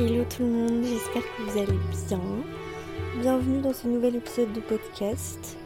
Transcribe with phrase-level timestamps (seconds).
[0.00, 2.20] Hello tout le monde, j'espère que vous allez bien.
[3.20, 5.58] Bienvenue dans ce nouvel épisode de podcast.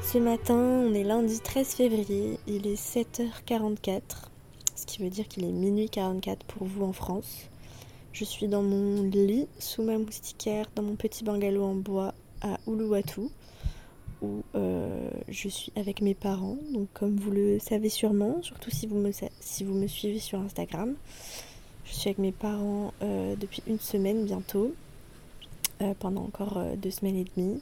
[0.00, 4.02] Ce matin, on est lundi 13 février, il est 7h44,
[4.76, 7.50] ce qui veut dire qu'il est minuit 44 pour vous en France.
[8.12, 12.56] Je suis dans mon lit, sous ma moustiquaire, dans mon petit bungalow en bois à
[12.68, 13.22] Uluwatu,
[14.22, 16.58] où euh, je suis avec mes parents.
[16.72, 20.38] Donc comme vous le savez sûrement, surtout si vous me, si vous me suivez sur
[20.38, 20.94] Instagram,
[21.90, 24.72] je suis avec mes parents euh, depuis une semaine bientôt,
[25.82, 27.60] euh, pendant encore deux semaines et demie.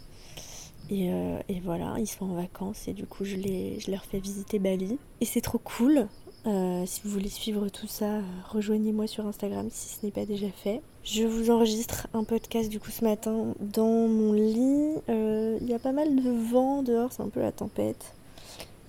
[0.90, 1.10] Et,
[1.50, 4.98] et, voilà, ils sont en vacances et du coup je, je leur fais visiter Bali.
[5.20, 6.08] Et c'est trop cool.
[6.46, 10.48] Euh, si vous voulez suivre tout ça, rejoignez-moi sur Instagram si ce n'est pas déjà
[10.48, 10.80] fait.
[11.02, 14.94] Je vous enregistre un podcast du coup ce matin dans mon lit.
[15.08, 18.14] Euh, il y a pas mal de vent dehors, c'est un peu la tempête.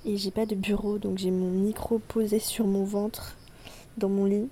[0.05, 3.35] Et j'ai pas de bureau, donc j'ai mon micro posé sur mon ventre
[3.97, 4.47] dans mon lit.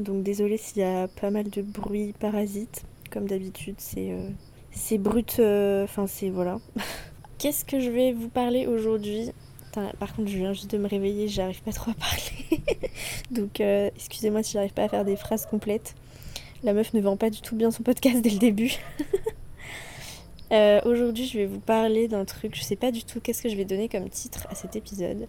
[0.00, 2.84] Donc désolé s'il y a pas mal de bruit parasite.
[3.10, 5.40] Comme d'habitude, c'est euh, brut.
[5.84, 6.58] Enfin, c'est voilà.
[7.38, 9.30] Qu'est-ce que je vais vous parler aujourd'hui?
[9.98, 12.62] Par contre, je viens juste de me réveiller, j'arrive pas trop à parler.
[13.30, 15.94] Donc, euh, excusez-moi si j'arrive pas à faire des phrases complètes.
[16.62, 18.72] La meuf ne vend pas du tout bien son podcast dès le début.
[20.52, 22.54] Euh, aujourd'hui, je vais vous parler d'un truc.
[22.54, 25.26] Je sais pas du tout qu'est-ce que je vais donner comme titre à cet épisode.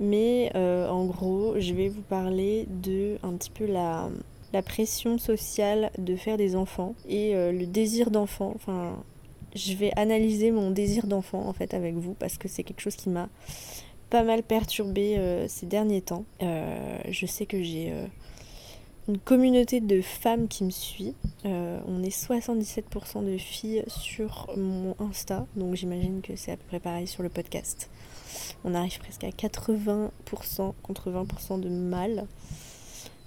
[0.00, 4.08] Mais euh, en gros, je vais vous parler de un petit peu la,
[4.52, 8.52] la pression sociale de faire des enfants et le désir d'enfant.
[8.54, 8.96] Enfin,
[9.54, 12.96] je vais analyser mon désir d'enfant en fait avec vous parce que c'est quelque chose
[12.96, 13.28] qui m'a
[14.10, 16.24] pas mal perturbé euh, ces derniers temps.
[16.42, 18.06] Euh, je sais que j'ai euh,
[19.08, 21.14] une communauté de femmes qui me suit.
[21.44, 26.80] on est 77% de filles sur mon Insta, donc j'imagine que c'est à peu près
[26.80, 27.90] pareil sur le podcast.
[28.64, 30.10] On arrive presque à 80%
[30.82, 32.26] contre 20% de mâles.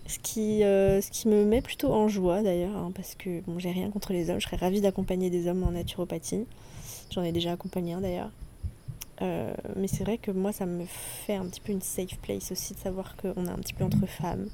[0.07, 3.59] Ce qui, euh, ce qui me met plutôt en joie d'ailleurs, hein, parce que bon,
[3.59, 6.45] j'ai rien contre les hommes, je serais ravie d'accompagner des hommes en naturopathie.
[7.11, 8.31] J'en ai déjà accompagné un d'ailleurs.
[9.21, 12.51] Euh, mais c'est vrai que moi ça me fait un petit peu une safe place
[12.51, 14.49] aussi de savoir qu'on est un petit peu entre femmes.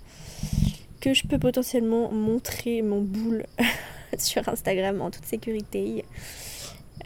[0.99, 3.45] Que je peux potentiellement montrer mon boule
[4.17, 6.03] sur Instagram en toute sécurité.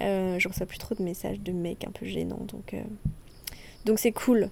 [0.02, 2.74] Euh, je reçois plus trop de messages de mecs un peu gênants donc
[3.86, 4.50] donc c'est cool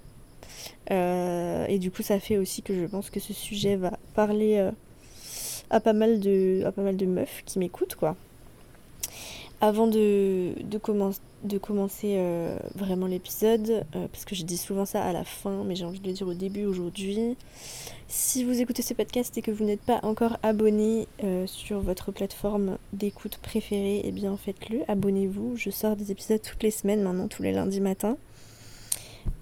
[0.91, 4.57] euh, et du coup, ça fait aussi que je pense que ce sujet va parler
[4.57, 4.71] euh,
[5.69, 8.15] à, pas mal de, à pas mal de meufs qui m'écoutent, quoi.
[9.61, 10.53] Avant de,
[11.61, 15.83] commencer euh, vraiment l'épisode, parce que je dis souvent ça à la fin, mais j'ai
[15.83, 17.35] envie de le dire au début aujourd'hui.
[18.07, 21.09] Si vous écoutez ce podcast et que vous n'êtes pas encore abonné
[21.45, 25.57] sur votre plateforme d'écoute préférée, eh bien faites-le, abonnez-vous.
[25.57, 28.15] Je sors des épisodes toutes les semaines maintenant, tous les lundis matins.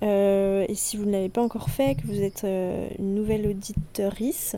[0.04, 3.48] Euh, et si vous ne l'avez pas encore fait, que vous êtes euh, une nouvelle
[3.48, 4.56] auditorice,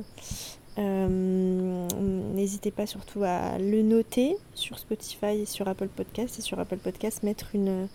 [0.78, 1.88] euh,
[2.34, 6.40] n'hésitez pas surtout à le noter sur Spotify et sur Apple Podcast.
[6.40, 7.88] Et sur Apple Podcast, mettre une,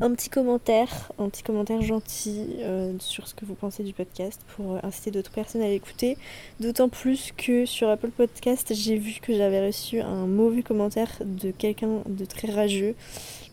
[0.00, 2.58] un petit commentaire, un petit commentaire gentil
[3.00, 6.16] sur ce que vous pensez du podcast pour inciter d'autres personnes à l'écouter.
[6.60, 11.50] D'autant plus que sur Apple Podcast, j'ai vu que j'avais reçu un mauvais commentaire de
[11.50, 12.94] quelqu'un de très rageux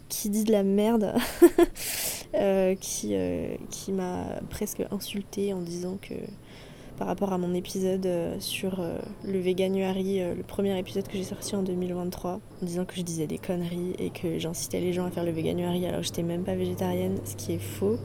[0.09, 1.13] qui dit de la merde,
[2.35, 6.13] euh, qui, euh, qui m'a presque insulté en disant que
[6.97, 8.83] par rapport à mon épisode euh, sur
[9.23, 13.27] le Veganuary, le premier épisode que j'ai sorti en 2023, en disant que je disais
[13.27, 16.43] des conneries et que j'incitais les gens à faire le Veganuary alors que j'étais même
[16.43, 17.97] pas végétarienne, ce qui est faux.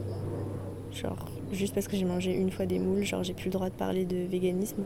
[0.91, 3.69] Genre, juste parce que j'ai mangé une fois des moules, genre j'ai plus le droit
[3.69, 4.83] de parler de véganisme.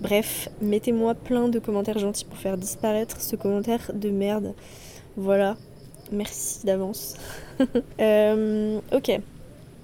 [0.00, 4.54] Bref, mettez-moi plein de commentaires gentils pour faire disparaître ce commentaire de merde.
[5.16, 5.56] Voilà,
[6.12, 7.16] Merci d'avance.
[8.00, 9.20] Euh, ok,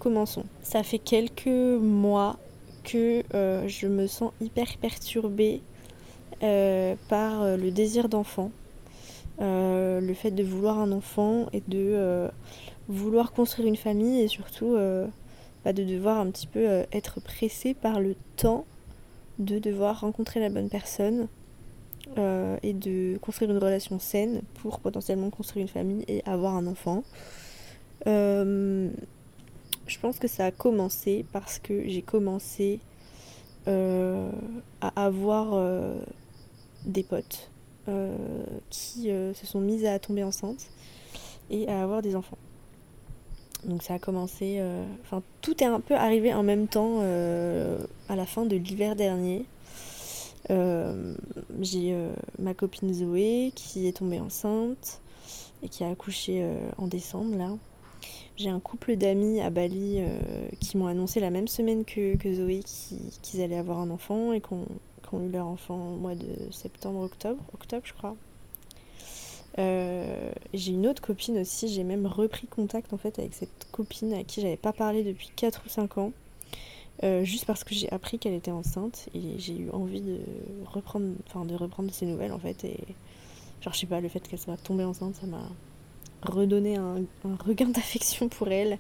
[0.01, 0.45] commençons.
[0.63, 2.37] Ça fait quelques mois
[2.83, 5.61] que euh, je me sens hyper perturbée
[6.43, 8.51] euh, par le désir d'enfant.
[9.39, 12.29] le fait de vouloir un enfant et de
[12.89, 14.77] vouloir construire une famille et surtout
[15.65, 18.65] bah, de devoir un petit peu être pressé par le temps
[19.39, 21.29] de devoir rencontrer la bonne personne
[22.19, 26.67] euh, et de construire une relation saine pour potentiellement construire une famille et avoir un
[26.67, 27.05] enfant.
[28.09, 28.91] Euh,
[29.87, 32.81] je pense que ça a commencé parce que j'ai commencé
[33.69, 34.29] euh,
[34.81, 35.57] à avoir
[36.85, 37.51] des potes
[38.71, 40.67] qui se sont mises à tomber enceintes
[41.51, 42.39] et à avoir des enfants.
[43.65, 44.61] Donc ça a commencé,
[45.03, 47.01] enfin tout est un peu arrivé en même temps
[48.09, 49.45] à la fin de l'hiver dernier.
[50.51, 51.15] Euh,
[51.61, 55.01] j'ai euh, ma copine Zoé qui est tombée enceinte
[55.63, 57.57] et qui a accouché euh, en décembre là.
[58.37, 60.03] J'ai un couple d'amis à Bali
[60.61, 62.63] qui m'ont annoncé la même semaine que, Zoé
[63.21, 64.65] qu'ils allaient avoir un enfant et qu'on
[65.13, 68.17] ont eu leur enfant au mois de septembre, octobre, octobre je crois.
[69.59, 74.25] J'ai une autre copine aussi, j'ai même repris contact en fait avec cette copine à
[74.25, 76.13] qui j'avais pas parlé depuis 4 ou 5 ans.
[77.03, 80.19] Euh, juste parce que j'ai appris qu'elle était enceinte et j'ai eu envie de
[80.67, 82.79] reprendre, enfin de reprendre ses nouvelles en fait et
[83.63, 85.49] genre je sais pas le fait qu'elle soit tombée enceinte ça m'a
[86.23, 86.97] redonné un,
[87.43, 88.79] regain d'affection pour elle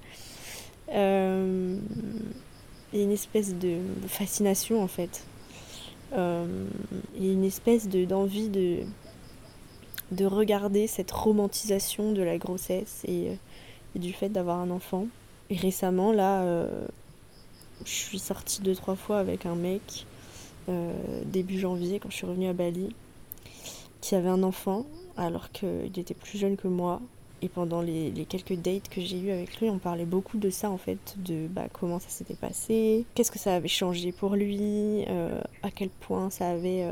[0.92, 1.78] euh,
[2.92, 5.24] et une espèce de fascination en fait
[6.12, 8.84] et une espèce de d'envie de
[10.10, 13.34] de regarder cette romantisation de la grossesse et, euh,
[13.94, 15.06] du fait d'avoir un enfant.
[15.50, 16.86] Et récemment, là, euh,
[17.84, 20.06] je suis sortie deux, trois fois avec un mec,
[20.68, 20.92] euh,
[21.26, 22.94] début janvier, quand je suis revenue à Bali,
[24.00, 24.86] qui avait un enfant,
[25.16, 27.00] alors qu'il était plus jeune que moi.
[27.42, 30.70] Et pendant les, quelques dates que j'ai eues avec lui, on parlait beaucoup de ça
[30.70, 35.06] en fait, de bah, comment ça s'était passé, qu'est-ce que ça avait changé pour lui,
[35.62, 36.86] à quel point ça avait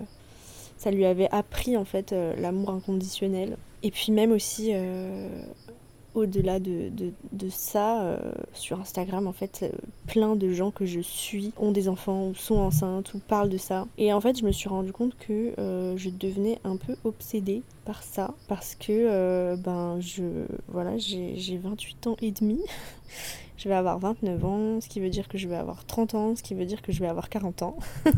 [0.78, 3.58] ça lui avait appris en fait euh, l'amour inconditionnel.
[3.82, 5.28] Et puis même aussi, euh,
[6.14, 6.90] au-delà de,
[7.50, 8.18] ça, euh,
[8.52, 9.70] sur Instagram, en fait,
[10.06, 13.58] plein de gens que je suis ont des enfants ou sont enceintes ou parlent de
[13.58, 13.86] ça.
[13.98, 15.52] Et en fait, je me suis rendu compte que
[15.96, 20.22] je devenais un peu obsédée par ça parce que ben je
[20.68, 22.60] voilà, j'ai 28 ans et demi.
[23.56, 26.36] je vais avoir 29 ans, ce qui veut dire que je vais avoir 30 ans,
[26.36, 27.76] ce qui veut dire que je vais avoir 40 ans.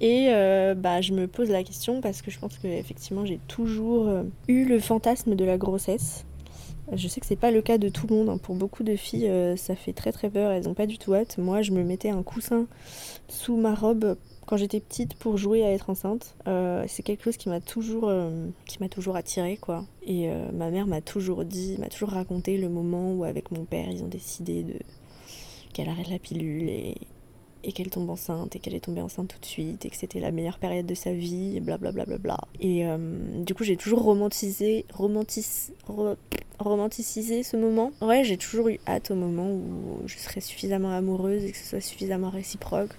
[0.00, 3.38] Et euh, bah, je me pose la question parce que je pense que effectivement j'ai
[3.48, 6.24] toujours euh, eu le fantasme de la grossesse.
[6.92, 8.28] Je sais que c'est pas le cas de tout le monde.
[8.28, 8.38] Hein.
[8.38, 10.50] Pour beaucoup de filles, euh, ça fait très très peur.
[10.50, 11.38] Elles ont pas du tout hâte.
[11.38, 12.66] Moi, je me mettais un coussin
[13.28, 14.16] sous ma robe
[14.46, 16.34] quand j'étais petite pour jouer à être enceinte.
[16.88, 18.12] c'est quelque chose qui m'a toujours,
[18.66, 19.84] qui m'a toujours attiré quoi.
[20.04, 23.88] Et ma mère m'a toujours dit, m'a toujours raconté le moment où avec mon père
[23.88, 24.74] ils ont décidé de
[25.72, 26.96] qu'elle arrête la pilule et,
[27.64, 30.20] et qu'elle tombe enceinte et qu'elle est tombée enceinte tout de suite et que c'était
[30.20, 32.04] la meilleure période de sa vie et blablabla.
[32.04, 35.72] Bla bla bla et euh, du coup j'ai toujours romantisé, romantis,
[36.62, 37.92] romanticisé ce moment.
[38.00, 41.64] Ouais j'ai toujours eu hâte au moment où je serais suffisamment amoureuse et que ce
[41.64, 42.92] soit suffisamment réciproque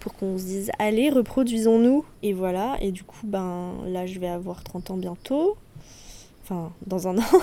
[0.00, 4.28] pour qu'on se dise allez reproduisons-nous et voilà et du coup ben là je vais
[4.28, 5.56] avoir 30 ans bientôt
[6.42, 7.40] enfin dans un an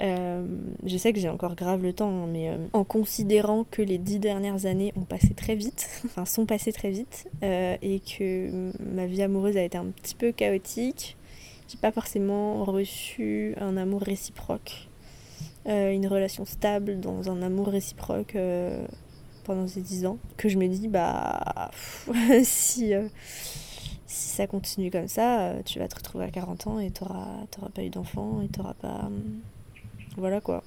[0.00, 0.46] Euh,
[0.84, 3.98] je sais que j'ai encore grave le temps, hein, mais euh, en considérant que les
[3.98, 8.72] dix dernières années ont passé très vite, enfin sont passées très vite, euh, et que
[8.80, 11.16] ma vie amoureuse a été un petit peu chaotique,
[11.76, 14.88] pas forcément reçu un amour réciproque,
[15.66, 18.36] une relation stable dans un amour réciproque
[19.44, 21.70] pendant ces dix ans, que je me dis, bah,
[22.42, 22.92] si
[24.06, 27.82] si ça continue comme ça, tu vas te retrouver à 40 ans et t'auras pas
[27.82, 29.08] eu d'enfant et t'auras pas
[30.16, 30.62] voilà quoi.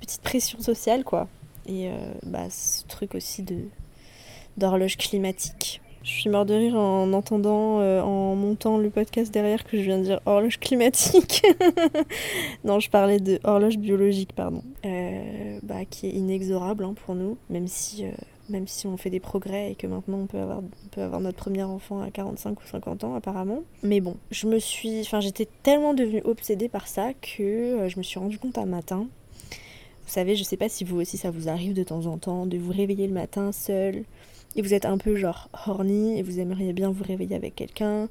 [0.00, 1.28] Petite pression sociale quoi.
[1.66, 3.64] Et euh, bah, ce truc aussi de
[4.56, 5.80] d'horloge climatique.
[6.04, 9.82] Je suis mort de rire en entendant, euh, en montant le podcast derrière que je
[9.82, 11.42] viens de dire horloge climatique.
[12.64, 14.62] non, je parlais de horloge biologique, pardon.
[14.84, 18.04] Euh, bah, qui est inexorable hein, pour nous, même si,
[18.48, 20.60] même si on fait des progrès et que maintenant on peut, avoir,
[20.90, 23.62] peut avoir notre premier enfant à 45 ou 50 ans apparemment.
[23.82, 27.98] Mais bon, je me suis, enfin j'étais tellement devenue obsédée par ça que euh, je
[27.98, 29.06] me suis rendu compte un matin.
[30.04, 32.46] Vous savez, je sais pas si vous aussi ça vous arrive de temps en temps
[32.46, 34.04] de vous réveiller le matin seul
[34.56, 38.08] et vous êtes un peu genre horny et vous aimeriez bien vous réveiller avec quelqu'un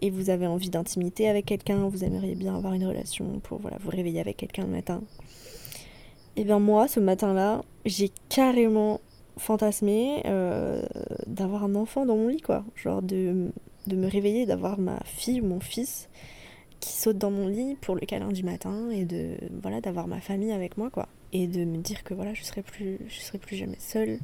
[0.00, 3.76] et vous avez envie d'intimité avec quelqu'un, vous aimeriez bien avoir une relation pour voilà,
[3.80, 5.02] vous réveiller avec quelqu'un le matin.
[6.36, 9.00] Et bien moi, ce matin-là, j'ai carrément
[9.36, 10.82] fantasmer euh,
[11.26, 12.64] d'avoir un enfant dans mon lit, quoi.
[12.76, 13.50] Genre de,
[13.86, 16.08] de me réveiller, d'avoir ma fille ou mon fils
[16.80, 20.20] qui saute dans mon lit pour le câlin du matin et de voilà d'avoir ma
[20.20, 23.36] famille avec moi quoi et de me dire que voilà je serai plus je serai
[23.36, 24.18] plus jamais seule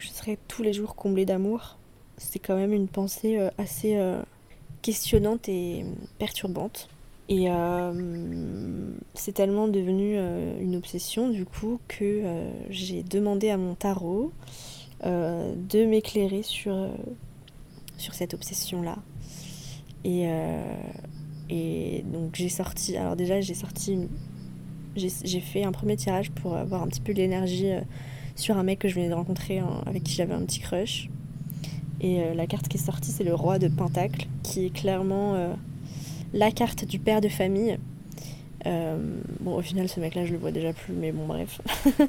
[0.00, 1.78] je serai tous les jours comblée d'amour
[2.16, 4.20] c'est quand même une pensée euh, assez euh,
[4.82, 5.84] questionnante et
[6.18, 6.88] perturbante
[7.28, 7.46] et
[9.14, 10.18] c'est tellement devenu
[10.60, 12.24] une obsession du coup que
[12.70, 14.32] j'ai demandé à mon tarot
[15.06, 16.88] euh, de m'éclairer sur, euh,
[17.96, 18.98] sur cette obsession-là.
[20.04, 20.62] Et, euh,
[21.48, 23.98] et donc j'ai sorti, alors déjà j'ai sorti,
[24.96, 27.70] j'ai fait un premier tirage pour avoir un petit peu l'énergie
[28.40, 31.08] sur un mec que je venais de rencontrer avec qui j'avais un petit crush.
[32.00, 35.54] Et la carte qui est sortie, c'est le roi de Pentacle, qui est clairement
[36.32, 37.78] la carte du père de famille.
[38.64, 41.60] bon, au final, ce mec-là, je le vois déjà plus, mais bon, bref.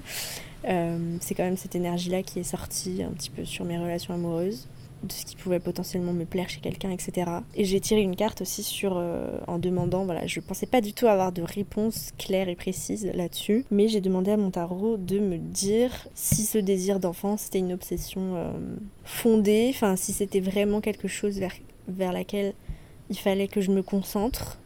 [0.70, 4.14] Euh, c'est quand même cette énergie-là qui est sortie un petit peu sur mes relations
[4.14, 4.68] amoureuses.
[5.04, 7.30] De ce qui pouvait potentiellement me plaire chez quelqu'un, etc.
[7.56, 10.94] Et j'ai tiré une carte aussi sur euh, en demandant, voilà, je pensais pas du
[10.94, 15.20] tout avoir de réponse claire et précise là-dessus, mais j'ai demandé à mon tarot de
[15.20, 18.52] me dire si ce désir d'enfant c'était une obsession euh,
[19.04, 21.54] fondée, enfin si c'était vraiment quelque chose vers,
[21.88, 22.54] vers laquelle
[23.10, 24.61] il fallait que je me concentre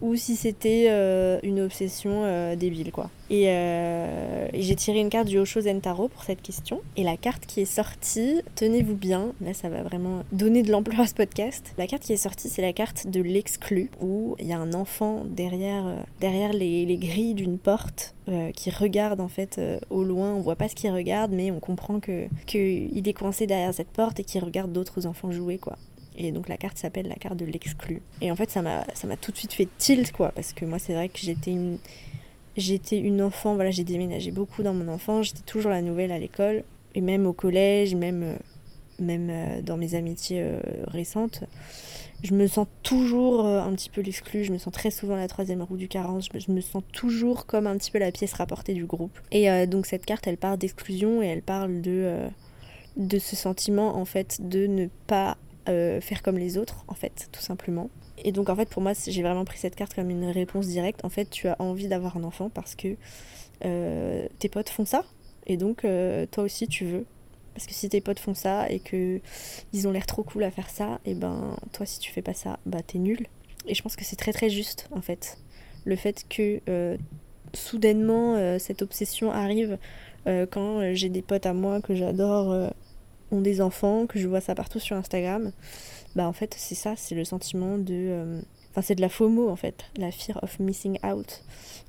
[0.00, 3.10] ou si c'était euh, une obsession euh, débile quoi.
[3.30, 6.80] Euh, et, j'ai tiré une carte du Osho Zen Tarot pour cette question.
[6.96, 11.00] Et la carte qui est sortie, tenez-vous bien, là ça va vraiment donner de l'ampleur
[11.00, 11.72] à ce podcast.
[11.78, 14.72] La carte qui est sortie, c'est la carte de l'exclu, où il y a un
[14.72, 15.84] enfant derrière,
[16.20, 18.14] derrière les, les grilles d'une porte
[18.54, 20.32] qui regarde en fait au loin.
[20.32, 23.90] On voit pas ce qu'il regarde, mais on comprend que qu'il est coincé derrière cette
[23.90, 25.76] porte et qu'il regarde d'autres enfants jouer quoi.
[26.22, 28.02] Et donc la carte s'appelle la carte de l'exclu.
[28.20, 28.84] Et en fait, ça m'a,
[29.22, 30.32] tout de suite fait tilt, quoi.
[30.32, 31.78] Parce que moi, c'est vrai que j'étais une,
[32.58, 35.28] j'étais une enfant, voilà, j'ai déménagé beaucoup dans mon enfance.
[35.28, 36.62] J'étais toujours la nouvelle à l'école.
[36.94, 38.36] Et même au collège, même, euh,
[38.98, 41.44] même euh, dans mes amitiés euh, récentes.
[42.22, 45.62] Je me sens toujours un petit peu l'exclu, je me sens très souvent la troisième
[45.62, 48.84] roue du carence, je me sens toujours comme un petit peu la pièce rapportée du
[48.84, 49.18] groupe.
[49.32, 52.18] Et donc cette carte, elle parle d'exclusion et elle parle de,
[52.98, 57.28] de ce sentiment en fait de ne pas euh, faire comme les autres, en fait,
[57.32, 57.90] tout simplement.
[58.18, 61.04] Et donc, en fait, pour moi, j'ai vraiment pris cette carte comme une réponse directe.
[61.04, 62.96] En fait, tu as envie d'avoir un enfant parce que
[63.64, 65.04] euh, tes potes font ça,
[65.46, 67.04] et donc euh, toi aussi tu veux.
[67.54, 69.20] Parce que si tes potes font ça et que
[69.74, 72.32] ils ont l'air trop cool à faire ça, et ben toi si tu fais pas
[72.32, 73.26] ça, bah t'es nul.
[73.66, 75.38] Et je pense que c'est très très juste en fait.
[75.84, 76.96] Le fait que
[77.52, 79.76] soudainement cette obsession arrive
[80.24, 82.72] quand j'ai des potes à moi que j'adore
[83.30, 85.52] ont des enfants, que je vois ça partout sur Instagram,
[86.14, 87.94] bah en fait c'est ça, c'est le sentiment de...
[87.94, 91.42] Euh, enfin c'est de la FOMO en fait, la fear of missing out,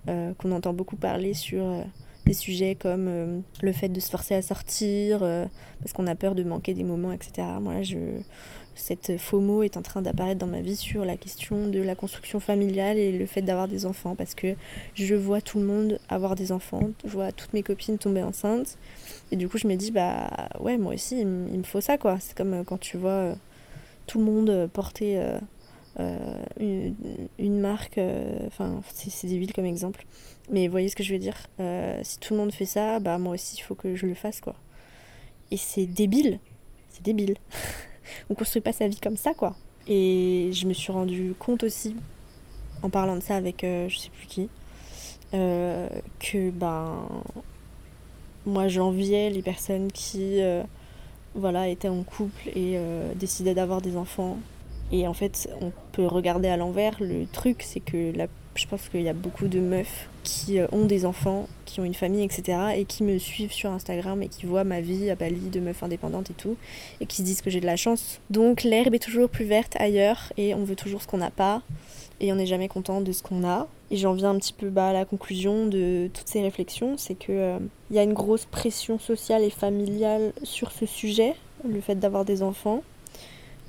[0.07, 1.83] euh, qu'on entend beaucoup parler sur euh,
[2.25, 5.19] des sujets comme le fait de se forcer à sortir,
[5.79, 7.47] parce qu'on a peur de manquer des moments, etc.
[7.59, 7.97] Moi je
[8.75, 12.39] cette FOMO est en train d'apparaître dans ma vie sur la question de la construction
[12.39, 14.55] familiale et le fait d'avoir des enfants parce que
[14.93, 18.77] je vois tout le monde avoir des enfants, je vois toutes mes copines tomber enceintes
[19.31, 22.17] et du coup je me dis bah ouais moi aussi il, me faut ça quoi.
[22.19, 23.35] C'est comme euh, quand tu vois euh,
[24.07, 25.21] tout le monde porter
[25.99, 27.99] euh, une, marque,
[28.47, 30.05] enfin c'est débile comme exemple,
[30.49, 31.37] mais voyez ce que je veux dire.
[32.03, 34.41] si tout le monde fait ça, bah moi aussi il faut que je le fasse
[34.41, 34.55] quoi.
[35.51, 36.39] Et c'est débile,
[36.89, 37.35] c'est débile.
[38.29, 39.55] on construit pas sa vie comme ça, quoi.
[39.87, 41.95] Et je me suis rendu compte aussi,
[42.83, 44.49] en parlant de ça avec euh, je sais plus qui,
[45.33, 45.87] euh,
[46.19, 47.07] que ben
[48.45, 50.63] moi j'enviais les personnes qui euh,
[51.35, 52.77] voilà étaient en couple et
[53.15, 54.37] décidaient d'avoir des enfants.
[54.91, 56.97] Et en fait, on peut regarder à l'envers.
[56.99, 60.67] Le truc, c'est que la je pense qu'il y a beaucoup de meufs qui euh,
[60.71, 62.57] ont des enfants, qui ont une famille, etc.
[62.75, 65.83] et qui me suivent sur Instagram et qui voient ma vie à Bali de meuf
[65.83, 66.57] indépendante et tout,
[66.99, 68.19] et qui se disent que j'ai de la chance.
[68.29, 71.61] Donc l'herbe est toujours plus verte ailleurs et on veut toujours ce qu'on n'a pas
[72.19, 73.67] et on n'est jamais content de ce qu'on a.
[73.89, 77.15] Et j'en viens un petit peu bah, à la conclusion de toutes ces réflexions, c'est
[77.15, 81.35] que euh, y a une grosse pression sociale et familiale sur ce sujet,
[81.67, 82.83] le fait d'avoir des enfants.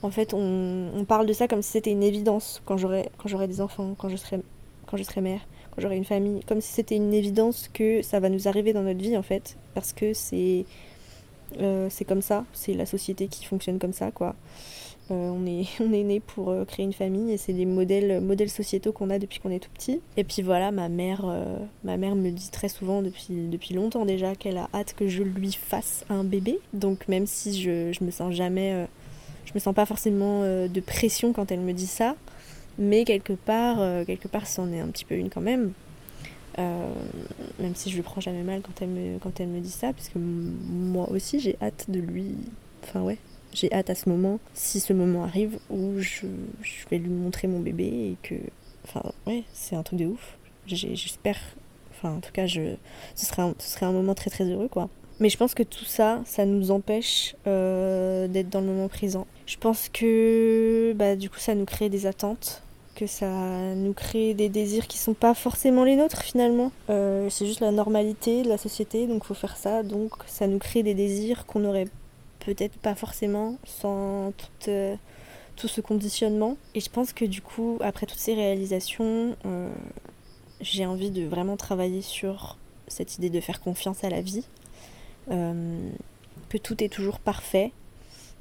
[0.03, 3.95] En fait, on, parle de ça comme si c'était une évidence quand j'aurai des enfants,
[3.97, 4.41] quand je serai
[4.87, 5.41] quand je serai mère,
[5.71, 8.83] quand j'aurai une famille, comme si c'était une évidence que ça va nous arriver dans
[8.83, 10.67] notre vie en fait, parce que c'est
[11.61, 14.35] euh, comme ça, c'est la société qui fonctionne comme ça quoi.
[15.11, 18.21] Euh, on est on est né pour euh, créer une famille et c'est des modèles
[18.21, 20.01] modèles sociétaux qu'on a depuis qu'on est tout petit.
[20.17, 21.25] Et puis voilà, ma mère
[21.85, 25.23] ma mère me dit très souvent depuis depuis longtemps déjà qu'elle a hâte que je
[25.23, 26.59] lui fasse un bébé.
[26.73, 28.87] Donc même si je je me sens jamais
[29.45, 32.17] je me sens pas forcément de pression quand elle me dit ça
[32.79, 35.73] mais quelque part, euh, quelque part, c'en est un petit peu une quand même.
[36.59, 36.93] Euh,
[37.59, 41.11] même si je le prends jamais mal quand elle me, dit ça, parce que moi
[41.11, 42.35] aussi j'ai hâte de lui.
[42.83, 43.19] Enfin, ouais,
[43.53, 46.27] j'ai hâte à ce moment, si ce moment arrive, où je,
[46.91, 48.35] vais lui montrer mon bébé et que.
[48.85, 50.37] Enfin, ouais, c'est un truc de ouf.
[50.67, 51.39] J'espère.
[51.91, 52.77] Enfin, en tout cas, ce,
[53.15, 54.89] ce serait un moment très très heureux, quoi.
[55.21, 59.27] Mais je pense que tout ça, ça nous empêche euh, d'être dans le moment présent.
[59.47, 62.63] Je pense que bah, du coup, ça nous crée des attentes,
[62.95, 63.29] que ça
[63.75, 66.73] nous crée des désirs qui sont pas forcément les nôtres finalement.
[66.91, 69.83] Euh, c'est juste la normalité de la société, donc faut faire ça.
[69.83, 71.89] Donc ça nous crée des désirs qu'on n'aurait
[72.41, 74.33] peut-être pas forcément sans
[74.69, 74.97] euh,
[75.57, 76.57] tout, ce conditionnement.
[76.75, 79.37] Et je pense que du coup, après toutes ces réalisations,
[80.61, 82.57] j'ai envie de vraiment travailler sur
[82.89, 84.45] cette idée de faire confiance à la vie
[85.31, 85.91] euh,
[86.49, 87.73] que tout est toujours parfait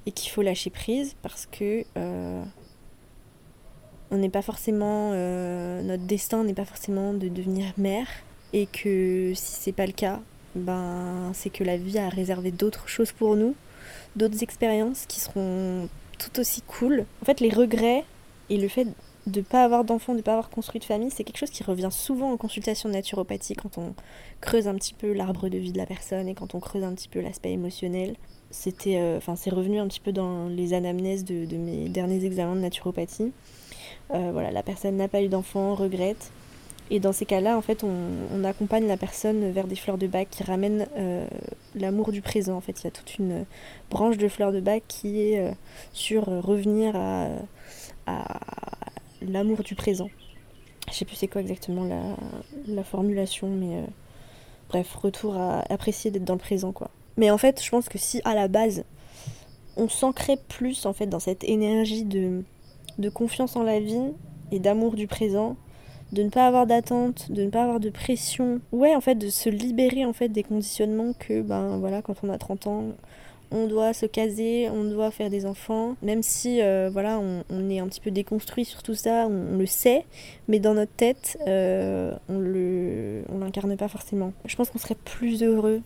[0.05, 2.43] et qu'il faut lâcher prise parce que euh,
[4.09, 8.07] on n'est pas forcément euh, notre destin n'est pas forcément de devenir mère
[8.53, 10.19] et que si c'est pas le cas
[10.55, 13.55] ben c'est que la vie a réservé d'autres choses pour nous
[14.15, 15.87] d'autres expériences qui seront
[16.21, 17.05] tout aussi cool.
[17.21, 18.05] En fait, les regrets
[18.49, 18.87] et le fait
[19.27, 21.51] de ne pas avoir d'enfants, de ne pas avoir construit de famille, c'est quelque chose
[21.51, 23.93] qui revient souvent en consultation de naturopathie quand on
[24.41, 26.93] creuse un petit peu l'arbre de vie de la personne et quand on creuse un
[26.93, 28.15] petit peu l'aspect émotionnel.
[28.49, 32.55] C'était, euh, enfin, c'est revenu un petit peu dans les anamnèses de, mes derniers examens
[32.55, 33.31] de naturopathie.
[34.13, 36.31] Euh, voilà, la personne n'a pas eu d'enfant, regrette.
[36.89, 40.27] Et dans ces cas-là, en fait, on, accompagne la personne vers des fleurs de bac
[40.29, 41.25] qui ramènent euh,
[41.75, 42.57] l'amour du présent.
[42.57, 43.45] En fait, il y a toute une
[43.89, 45.53] branche de fleurs de bac qui est
[45.93, 47.29] sur revenir à
[49.21, 50.09] l'amour du présent.
[50.89, 51.87] Je sais plus c'est quoi exactement
[52.67, 53.85] la, formulation, mais euh,
[54.69, 56.89] bref, retour à apprécier d'être dans le présent, quoi.
[57.17, 58.83] Mais en fait, je pense que si à la base,
[59.77, 62.43] on s'ancrait plus en fait dans cette énergie de,
[62.97, 64.11] de confiance en la vie
[64.51, 65.55] et d'amour du présent,
[66.11, 69.29] de ne pas avoir d'attente, de ne pas avoir de pression, ouais, en fait, de
[69.29, 72.83] se libérer en fait des conditionnements que, ben voilà, quand on a 30 ans,
[73.51, 77.79] on doit se caser, on doit faire des enfants, même si euh, voilà, on, est
[77.79, 80.05] un petit peu déconstruit sur tout ça, on, le sait,
[80.47, 84.33] mais dans notre tête, euh, on le, on l'incarne pas forcément.
[84.45, 85.81] Je pense qu'on serait plus heureux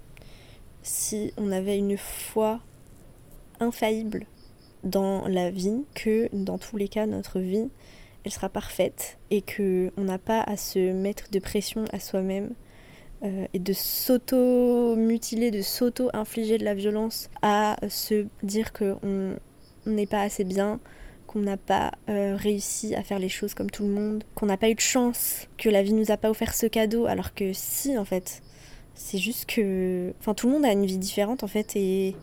[0.84, 2.60] si on avait une foi
[3.60, 4.28] infaillible
[4.84, 7.70] dans la vie, que dans tous les cas, notre vie,
[8.24, 12.52] elle sera parfaite et que on n'a pas à se mettre de pression à soi-même
[13.24, 19.36] euh, et de s'auto-mutiler, de s'auto-infliger de la violence à se dire qu'on
[19.86, 20.80] n'est pas assez bien,
[21.26, 24.58] qu'on n'a pas euh, réussi à faire les choses comme tout le monde, qu'on n'a
[24.58, 27.52] pas eu de chance, que la vie nous a pas offert ce cadeau, alors que
[27.54, 28.42] si en fait.
[28.98, 30.14] C'est juste que.
[30.22, 32.16] Enfin, tout le monde a une vie différente en fait, et,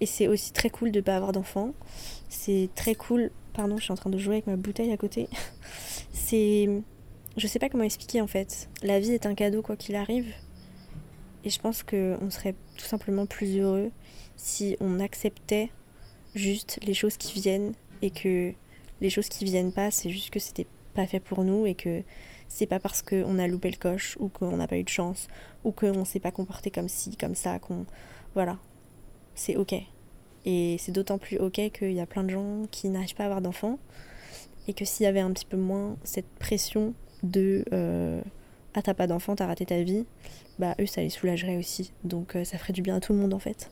[0.00, 1.72] et c'est aussi très cool de pas avoir d'enfants.
[2.28, 3.30] C'est très cool.
[3.52, 5.28] Pardon, je suis en train de jouer avec ma bouteille à côté.
[6.12, 6.68] c'est
[7.36, 8.68] je sais pas comment expliquer en fait.
[8.82, 10.32] La vie est un cadeau quoi qu'il arrive.
[11.44, 13.90] Et je pense qu'on serait tout simplement plus heureux
[14.36, 15.70] si on acceptait
[16.34, 17.72] juste les choses qui viennent
[18.02, 18.52] et que
[19.00, 22.02] les choses qui viennent pas, c'est juste que c'était pas fait pour nous et que
[22.48, 25.28] c'est pas parce qu'on a loupé le coche ou qu'on n'a pas eu de chance
[25.64, 27.86] ou qu'on s'est pas comporté comme ci, comme ça, qu'on.
[28.34, 28.58] Voilà.
[29.34, 29.74] C'est ok.
[30.44, 33.26] Et c'est d'autant plus ok qu'il y a plein de gens qui n'arrivent pas à
[33.26, 33.78] avoir d'enfants
[34.68, 38.20] et que s'il y avait un petit peu moins cette pression de euh,
[38.74, 40.04] ah t'as pas d'enfant, t'as raté ta vie,
[40.58, 41.92] bah eux ça les soulagerait aussi.
[42.04, 43.70] Donc euh, ça ferait du bien à tout le monde en fait.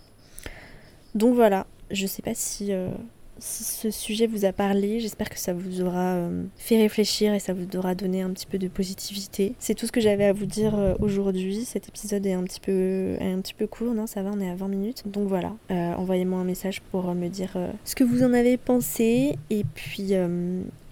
[1.15, 2.91] Donc voilà, je sais pas si, euh,
[3.39, 7.55] si ce sujet vous a parlé, j'espère que ça vous aura fait réfléchir et ça
[7.55, 9.55] vous aura donné un petit peu de positivité.
[9.59, 11.65] C'est tout ce que j'avais à vous dire aujourd'hui.
[11.65, 14.51] Cet épisode est un petit peu, un petit peu court, non ça va, on est
[14.51, 15.05] à 20 minutes.
[15.07, 19.65] Donc voilà, envoyez-moi un message pour me dire ce que vous en avez pensé et
[19.75, 20.15] puis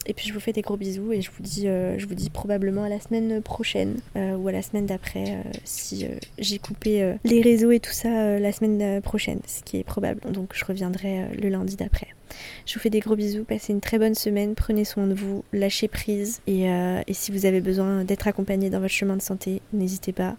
[0.07, 1.99] et puis je vous fais des gros bisous et je vous dis, euh,
[2.33, 6.07] probablement à la semaine prochaine euh, ou à la semaine d'après euh, si
[6.39, 10.21] j'ai coupé les réseaux et tout ça la semaine prochaine, ce qui est probable.
[10.33, 12.09] Donc je reviendrai le lundi d'après.
[12.67, 15.45] Je vous fais des gros bisous, passez une très bonne semaine, prenez soin de vous,
[15.53, 16.67] lâchez prise et
[17.13, 20.37] si vous avez besoin d'être accompagné dans votre chemin de santé, n'hésitez pas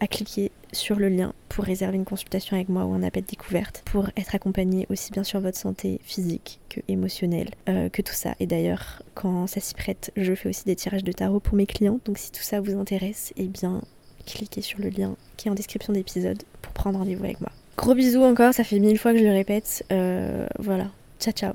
[0.00, 3.82] à cliquer sur le lien pour réserver une consultation avec moi ou un appel découverte
[3.86, 8.34] pour être accompagné aussi bien sur votre santé physique que émotionnelle euh, que tout ça.
[8.40, 11.66] Et d'ailleurs, quand ça s'y prête, je fais aussi des tirages de tarot pour mes
[11.66, 12.00] clients.
[12.04, 13.82] Donc si tout ça vous intéresse, eh bien
[14.26, 17.50] cliquez sur le lien qui est en description d'épisode pour prendre rendez-vous avec moi.
[17.76, 19.84] Gros bisous encore, ça fait mille fois que je le répète.
[19.92, 21.54] Euh, voilà, ciao ciao.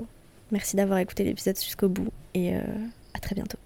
[0.51, 2.61] Merci d'avoir écouté l'épisode jusqu'au bout et euh,
[3.13, 3.57] à très bientôt.